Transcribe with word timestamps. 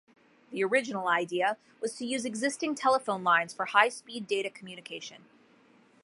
The 0.49 0.63
original 0.63 1.07
idea 1.07 1.57
was 1.79 1.93
to 1.97 2.07
use 2.07 2.25
existing 2.25 2.73
telephone 2.73 3.23
lines 3.23 3.53
for 3.53 3.65
high 3.65 3.89
speed 3.89 4.25
data 4.25 4.49
communication. 4.49 5.25